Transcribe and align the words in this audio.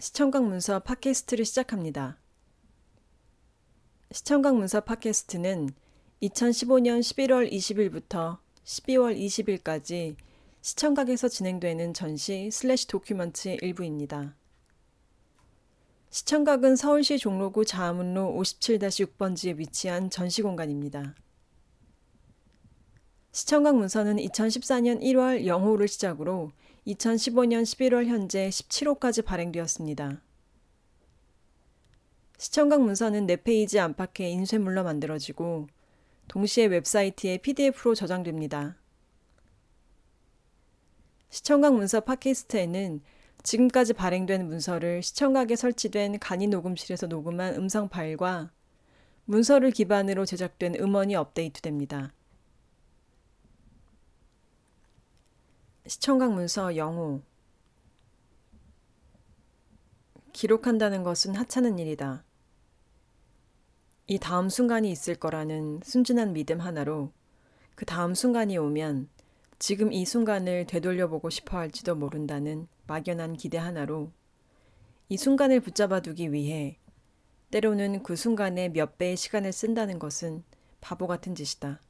시청각 0.00 0.44
문서 0.44 0.78
팟캐스트를 0.78 1.44
시작합니다. 1.44 2.20
시청각 4.12 4.54
문서 4.54 4.80
팟캐스트는 4.80 5.70
2015년 6.22 7.00
11월 7.00 7.50
20일부터 7.50 8.38
12월 8.62 9.18
20일까지 9.18 10.14
시청각에서 10.60 11.26
진행되는 11.26 11.94
전시 11.94 12.48
slash 12.52 12.86
document의 12.86 13.58
일부입니다. 13.60 14.36
시청각은 16.10 16.76
서울시 16.76 17.18
종로구 17.18 17.64
자하문로 17.64 18.36
57-6번지에 18.38 19.58
위치한 19.58 20.10
전시 20.10 20.42
공간입니다. 20.42 21.16
시청각 23.32 23.76
문서는 23.76 24.18
2014년 24.18 25.02
1월 25.02 25.44
0호를 25.44 25.88
시작으로 25.88 26.52
2015년 26.86 27.62
11월 27.62 28.06
현재 28.06 28.48
17호까지 28.48 29.24
발행되었습니다. 29.24 30.22
시청각 32.38 32.82
문서는 32.82 33.26
4페이지 33.26 33.78
안팎의 33.78 34.32
인쇄물로 34.32 34.84
만들어지고 34.84 35.66
동시에 36.28 36.66
웹사이트에 36.66 37.38
PDF로 37.38 37.94
저장됩니다. 37.94 38.76
시청각 41.30 41.74
문서 41.74 42.00
팟캐스트에는 42.00 43.00
지금까지 43.42 43.92
발행된 43.92 44.46
문서를 44.46 45.02
시청각에 45.02 45.56
설치된 45.56 46.18
간이 46.18 46.46
녹음실에서 46.46 47.06
녹음한 47.06 47.54
음성 47.54 47.88
파일과 47.88 48.50
문서를 49.24 49.70
기반으로 49.70 50.24
제작된 50.24 50.76
음원이 50.76 51.14
업데이트됩니다. 51.16 52.12
시청각 55.88 56.34
문서 56.34 56.76
영호 56.76 57.22
기록한다는 60.34 61.02
것은 61.02 61.34
하찮은 61.34 61.78
일이다. 61.78 62.24
이 64.06 64.18
다음 64.18 64.50
순간이 64.50 64.90
있을 64.90 65.14
거라는 65.14 65.80
순진한 65.82 66.34
믿음 66.34 66.60
하나로 66.60 67.10
그 67.74 67.86
다음 67.86 68.14
순간이 68.14 68.58
오면 68.58 69.08
지금 69.58 69.90
이 69.90 70.04
순간을 70.04 70.66
되돌려보고 70.66 71.30
싶어 71.30 71.56
할지도 71.56 71.96
모른다는 71.96 72.68
막연한 72.86 73.38
기대 73.38 73.56
하나로 73.56 74.12
이 75.08 75.16
순간을 75.16 75.60
붙잡아 75.60 76.00
두기 76.00 76.34
위해 76.34 76.78
때로는 77.50 78.02
그 78.02 78.14
순간에 78.14 78.68
몇 78.68 78.98
배의 78.98 79.16
시간을 79.16 79.54
쓴다는 79.54 79.98
것은 79.98 80.44
바보 80.82 81.06
같은 81.06 81.34
짓이다. 81.34 81.80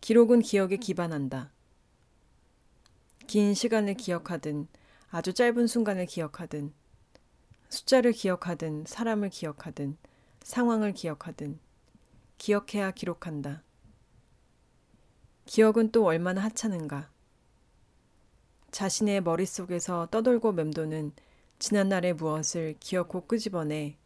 기록은 0.00 0.40
기억에 0.40 0.78
기반한다. 0.78 1.53
긴 3.26 3.54
시간을 3.54 3.94
기억하든 3.94 4.68
아주 5.10 5.32
짧은 5.32 5.66
순간을 5.66 6.06
기억하든 6.06 6.72
숫자를 7.68 8.12
기억하든 8.12 8.84
사람을 8.86 9.30
기억하든 9.30 9.96
상황을 10.42 10.92
기억하든 10.92 11.58
기억해야 12.38 12.90
기록한다. 12.90 13.62
기억은 15.46 15.90
또 15.90 16.04
얼마나 16.04 16.42
하찮은가. 16.42 17.10
자신의 18.70 19.22
머릿속에서 19.22 20.08
떠돌고 20.10 20.52
맴도는 20.52 21.12
지난날의 21.58 22.14
무엇을 22.14 22.74
기억고 22.78 23.26
끄집어내 23.26 23.96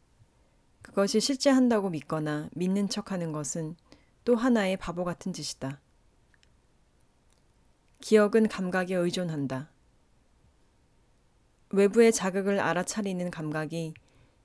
그것이 0.83 1.21
실제 1.21 1.51
한다고 1.51 1.91
믿거나 1.91 2.49
믿는 2.53 2.89
척 2.89 3.11
하는 3.13 3.33
것은 3.33 3.77
또 4.25 4.37
하나의 4.37 4.77
바보 4.77 5.05
같은 5.05 5.33
짓이다. 5.33 5.81
기억은 8.01 8.49
감각에 8.49 8.95
의존한다. 8.95 9.71
외부의 11.71 12.13
자극을 12.13 12.61
알아차리는 12.61 13.31
감각이 13.31 13.95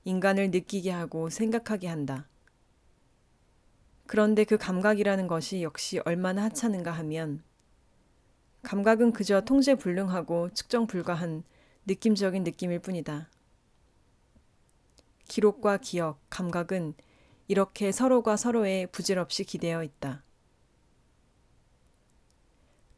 인간을 0.04 0.50
느끼게 0.50 0.90
하고 0.90 1.30
생각하게 1.30 1.88
한다. 1.88 2.28
그런데 4.06 4.44
그 4.44 4.58
감각이라는 4.58 5.26
것이 5.28 5.62
역시 5.62 6.00
얼마나 6.04 6.44
하찮은가 6.44 6.90
하면 6.90 7.42
감각은 8.62 9.12
그저 9.12 9.40
통제 9.42 9.74
불능하고 9.74 10.50
측정 10.52 10.86
불가한 10.86 11.44
느낌적인 11.86 12.44
느낌일 12.44 12.80
뿐이다. 12.80 13.30
기록과 15.28 15.78
기억, 15.78 16.20
감각은 16.28 16.94
이렇게 17.48 17.92
서로가 17.92 18.36
서로에 18.36 18.86
부질없이 18.86 19.44
기대어 19.44 19.82
있다. 19.82 20.22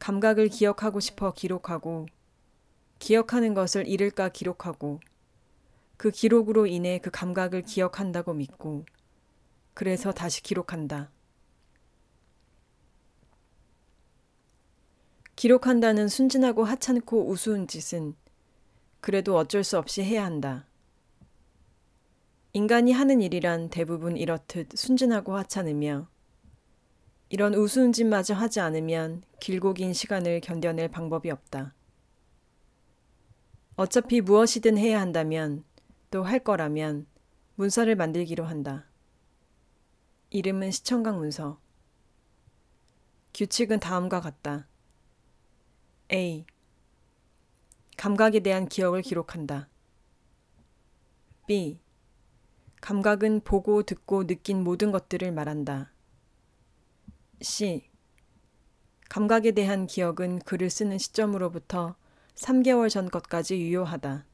감각을 0.06 0.50
기억하고 0.50 1.00
싶어 1.00 1.32
기록하고 1.32 2.06
기억하는 3.00 3.54
것을 3.54 3.88
잃을까 3.88 4.28
기록하고 4.28 5.00
그 5.96 6.12
기록으로 6.12 6.68
인해 6.68 7.00
그 7.02 7.10
감각을 7.10 7.62
기억한다고 7.62 8.32
믿고 8.34 8.86
그래서 9.74 10.12
다시 10.12 10.44
기록한다. 10.44 11.10
기록한다는 15.34 16.06
순진하고 16.06 16.62
하찮고 16.62 17.28
우스운 17.28 17.66
짓은 17.66 18.14
그래도 19.00 19.36
어쩔 19.36 19.64
수 19.64 19.76
없이 19.76 20.04
해야 20.04 20.24
한다. 20.24 20.68
인간이 22.52 22.92
하는 22.92 23.20
일이란 23.20 23.70
대부분 23.70 24.16
이렇듯 24.16 24.68
순진하고 24.76 25.36
하찮으며 25.36 26.06
이런 27.28 27.54
우스운 27.54 27.92
짓마저 27.92 28.34
하지 28.34 28.60
않으면 28.60 29.22
길고 29.40 29.74
긴 29.74 29.92
시간을 29.92 30.40
견뎌낼 30.40 30.88
방법이 30.88 31.30
없다. 31.30 31.74
어차피 33.76 34.20
무엇이든 34.20 34.78
해야 34.78 35.00
한다면 35.00 35.64
또 36.10 36.22
할 36.22 36.38
거라면 36.38 37.06
문서를 37.56 37.96
만들기로 37.96 38.44
한다. 38.44 38.86
이름은 40.30 40.70
시청각 40.70 41.16
문서. 41.16 41.60
규칙은 43.34 43.80
다음과 43.80 44.20
같다. 44.20 44.66
A. 46.12 46.46
감각에 47.96 48.40
대한 48.40 48.68
기억을 48.68 49.02
기록한다. 49.02 49.68
B. 51.46 51.80
감각은 52.80 53.40
보고 53.40 53.82
듣고 53.82 54.26
느낀 54.26 54.62
모든 54.62 54.92
것들을 54.92 55.32
말한다. 55.32 55.92
C. 57.42 57.90
감각에 59.10 59.52
대한 59.52 59.86
기억은 59.86 60.40
글을 60.40 60.70
쓰는 60.70 60.98
시점으로부터 60.98 61.96
3개월 62.34 62.88
전 62.88 63.10
것까지 63.10 63.60
유효하다. 63.60 64.26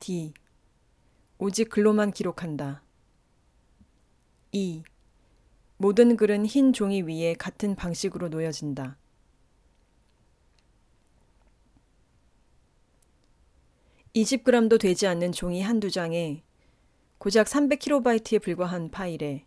D. 0.00 0.34
오직 1.38 1.68
글로만 1.70 2.10
기록한다. 2.10 2.82
E. 4.52 4.82
모든 5.76 6.16
글은 6.16 6.46
흰 6.46 6.72
종이 6.72 7.02
위에 7.02 7.34
같은 7.34 7.74
방식으로 7.74 8.28
놓여진다. 8.28 8.98
(20g도) 14.14 14.80
되지 14.80 15.06
않는 15.06 15.30
종이 15.30 15.62
한두 15.62 15.90
장에 15.90 16.42
고작 17.18 17.46
300kb에 17.46 18.42
불과한 18.42 18.90
파일에 18.90 19.46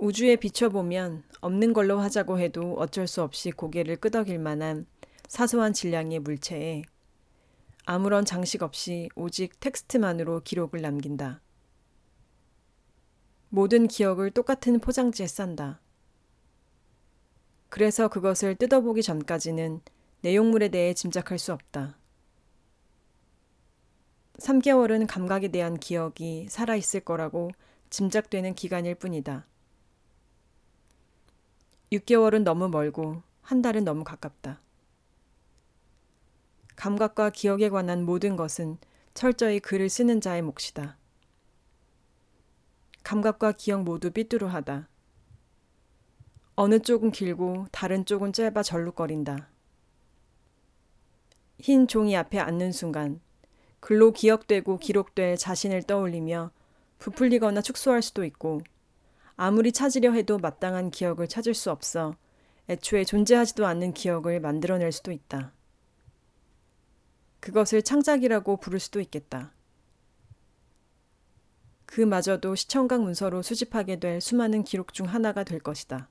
우주에 0.00 0.36
비춰보면 0.36 1.24
없는 1.42 1.74
걸로 1.74 1.98
하자고 1.98 2.38
해도 2.38 2.74
어쩔 2.78 3.06
수 3.06 3.22
없이 3.22 3.50
고개를 3.50 3.96
끄덕일 3.96 4.38
만한 4.38 4.86
사소한 5.28 5.74
질량의 5.74 6.20
물체에 6.20 6.84
아무런 7.84 8.24
장식 8.24 8.62
없이 8.62 9.10
오직 9.14 9.60
텍스트만으로 9.60 10.40
기록을 10.40 10.80
남긴다. 10.80 11.42
모든 13.50 13.88
기억을 13.88 14.30
똑같은 14.30 14.80
포장지에 14.80 15.26
싼다. 15.26 15.82
그래서 17.68 18.08
그것을 18.08 18.54
뜯어보기 18.54 19.02
전까지는 19.02 19.82
내용물에 20.22 20.68
대해 20.68 20.94
짐작할 20.94 21.38
수 21.38 21.52
없다. 21.52 21.98
3개월은 24.38 25.06
감각에 25.06 25.48
대한 25.48 25.76
기억이 25.78 26.46
살아있을 26.48 27.00
거라고 27.00 27.50
짐작되는 27.90 28.54
기간일 28.54 28.94
뿐이다. 28.94 29.49
6개월은 31.92 32.44
너무 32.44 32.68
멀고 32.68 33.22
한 33.42 33.62
달은 33.62 33.84
너무 33.84 34.04
가깝다. 34.04 34.60
감각과 36.76 37.30
기억에 37.30 37.68
관한 37.68 38.04
모든 38.04 38.36
것은 38.36 38.78
철저히 39.12 39.58
글을 39.58 39.88
쓰는 39.88 40.20
자의 40.20 40.40
몫이다. 40.40 40.96
감각과 43.02 43.52
기억 43.52 43.82
모두 43.82 44.12
삐뚤어하다. 44.12 44.88
어느 46.54 46.78
쪽은 46.78 47.10
길고 47.10 47.66
다른 47.72 48.04
쪽은 48.04 48.32
짧아 48.32 48.62
절룩거린다. 48.62 49.48
흰 51.58 51.88
종이 51.88 52.16
앞에 52.16 52.38
앉는 52.38 52.70
순간 52.70 53.20
글로 53.80 54.12
기억되고 54.12 54.78
기록될 54.78 55.36
자신을 55.36 55.82
떠올리며 55.82 56.52
부풀리거나 56.98 57.62
축소할 57.62 58.00
수도 58.00 58.24
있고 58.24 58.60
아무리 59.42 59.72
찾으려 59.72 60.12
해도 60.12 60.36
마땅한 60.36 60.90
기억을 60.90 61.26
찾을 61.26 61.54
수 61.54 61.70
없어 61.70 62.14
애초에 62.68 63.04
존재하지도 63.04 63.64
않는 63.64 63.94
기억을 63.94 64.38
만들어낼 64.38 64.92
수도 64.92 65.12
있다. 65.12 65.54
그것을 67.40 67.80
창작이라고 67.80 68.58
부를 68.58 68.78
수도 68.78 69.00
있겠다. 69.00 69.54
그마저도 71.86 72.54
시청각 72.54 73.00
문서로 73.00 73.40
수집하게 73.40 73.98
될 73.98 74.20
수많은 74.20 74.62
기록 74.62 74.92
중 74.92 75.06
하나가 75.06 75.42
될 75.42 75.58
것이다. 75.58 76.10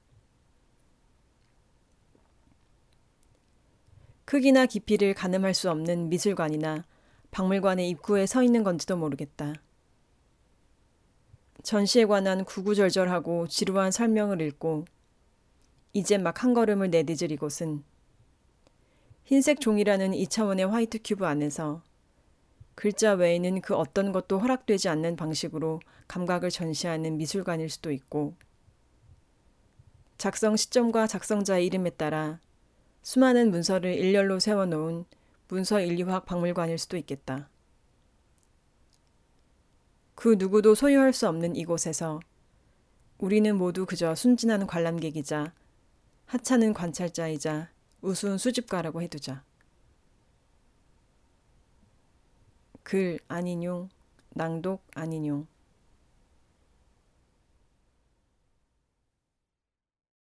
크기나 4.26 4.66
깊이를 4.66 5.14
가늠할 5.14 5.54
수 5.54 5.70
없는 5.70 6.10
미술관이나 6.10 6.84
박물관의 7.30 7.90
입구에 7.90 8.26
서 8.26 8.42
있는 8.42 8.64
건지도 8.64 8.98
모르겠다. 8.98 9.54
전시에 11.64 12.06
관한 12.06 12.46
구구절절하고 12.46 13.48
지루한 13.48 13.92
설명을 13.92 14.42
읽고 14.42 14.86
이제 15.94 16.18
막 16.18 16.44
한 16.44 16.54
걸음을 16.54 16.90
내디딜 16.90 17.32
이곳은 17.32 17.84
흰색 19.26 19.60
종이라는 19.60 20.12
2차원의 20.12 20.68
화이트 20.68 21.00
큐브 21.04 21.26
안에서 21.26 21.84
글자 22.76 23.14
외에는 23.14 23.62
그 23.62 23.76
어떤 23.76 24.12
것도 24.12 24.40
허락되지 24.40 24.88
않는 24.90 25.18
방식으로 25.18 25.82
감각을 26.08 26.50
전시하는 26.50 27.18
미술관일 27.18 27.70
수도 27.70 27.92
있고 27.92 28.36
작성 30.18 30.56
시점과 30.56 31.08
작성자의 31.08 31.66
이름에 31.66 31.90
따라 31.92 32.40
수많은 33.02 33.52
문서를 33.52 33.94
일렬로 33.94 34.40
세워놓은 34.40 35.06
문서 35.50 35.82
인류학 35.82 36.26
박물관일 36.26 36.78
수도 36.78 36.98
있겠다. 36.98 37.50
그 40.20 40.36
누구도 40.38 40.76
소유할 40.76 41.14
수 41.14 41.30
없는 41.30 41.56
이곳에서 41.56 42.20
우리는 43.20 43.58
모두 43.58 43.86
그저 43.86 44.16
순진한 44.16 44.68
관람객이자 44.68 45.54
하찮은 46.26 46.74
관찰자이자 46.74 47.70
우스운 48.02 48.38
수집가라고 48.38 49.02
해두자. 49.02 49.46
글 52.84 53.20
아닌용, 53.30 53.88
낭독 54.32 54.84
아닌용. 54.94 55.48